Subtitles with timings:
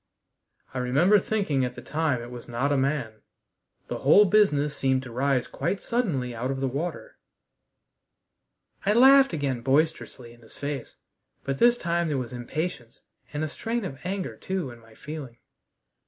[0.73, 3.21] I remember thinking at the time it was not a man.
[3.87, 7.19] The whole business seemed to rise quite suddenly out of the water."
[8.83, 10.95] I laughed again boisterously in his face,
[11.43, 15.37] but this time there was impatience and a strain of anger too, in my feeling.